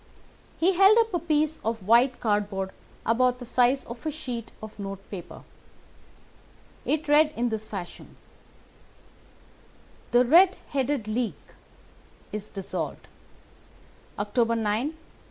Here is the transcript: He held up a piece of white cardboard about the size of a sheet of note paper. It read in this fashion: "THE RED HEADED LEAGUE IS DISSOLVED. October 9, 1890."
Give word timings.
He 0.57 0.73
held 0.73 0.97
up 0.97 1.13
a 1.13 1.19
piece 1.19 1.59
of 1.63 1.85
white 1.85 2.19
cardboard 2.19 2.71
about 3.05 3.37
the 3.37 3.45
size 3.45 3.83
of 3.85 4.03
a 4.03 4.09
sheet 4.09 4.51
of 4.59 4.79
note 4.79 5.07
paper. 5.11 5.43
It 6.85 7.07
read 7.07 7.31
in 7.37 7.49
this 7.49 7.67
fashion: 7.67 8.17
"THE 10.09 10.25
RED 10.25 10.57
HEADED 10.69 11.07
LEAGUE 11.07 11.53
IS 12.31 12.49
DISSOLVED. 12.49 13.07
October 14.17 14.55
9, 14.55 14.55
1890." 14.65 14.97